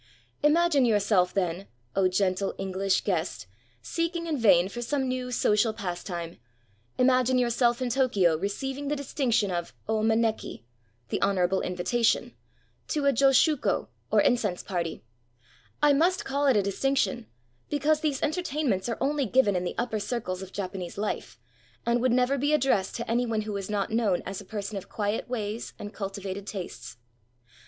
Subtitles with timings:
[0.41, 3.45] Imagine yourself, then,— oh, gentle EngUsh guest!
[3.83, 6.39] seeking in vain for some new social pastime—
[6.97, 10.63] imagine yourself in Tokyo receiving the distinction of 0 maneki—
[11.09, 12.33] the honorable invitation—
[12.87, 15.03] to a josshuko, or incense party.
[15.83, 17.27] I must call it a distinction,
[17.69, 21.37] because these entertainments are only given in the upper circles of Japanese life,
[21.85, 24.77] and would never be addressed to any one who was not known as a person
[24.77, 26.97] of quiet ways and cultivated tastes.